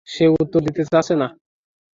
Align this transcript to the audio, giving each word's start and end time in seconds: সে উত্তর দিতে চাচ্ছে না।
সে 0.07 0.25
উত্তর 0.35 0.59
দিতে 0.67 0.81
চাচ্ছে 0.85 1.15
না। 1.15 1.27